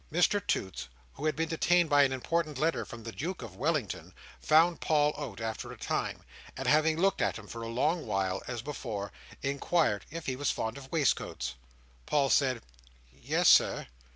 Mr 0.11 0.41
Toots, 0.47 0.87
who 1.13 1.27
had 1.27 1.35
been 1.35 1.47
detained 1.49 1.87
by 1.87 2.01
an 2.01 2.11
important 2.11 2.57
letter 2.57 2.85
from 2.85 3.03
the 3.03 3.11
Duke 3.11 3.43
of 3.43 3.55
Wellington, 3.55 4.15
found 4.39 4.81
Paul 4.81 5.13
out 5.15 5.39
after 5.39 5.71
a 5.71 5.77
time; 5.77 6.23
and 6.57 6.67
having 6.67 6.99
looked 6.99 7.21
at 7.21 7.37
him 7.37 7.45
for 7.45 7.61
a 7.61 7.67
long 7.69 8.07
while, 8.07 8.41
as 8.47 8.63
before, 8.63 9.11
inquired 9.43 10.07
if 10.09 10.25
he 10.25 10.35
was 10.35 10.49
fond 10.49 10.79
of 10.79 10.91
waistcoats. 10.91 11.53
Paul 12.07 12.31
said 12.31 12.63
"Yes, 13.13 13.47
Sir." 13.47 13.85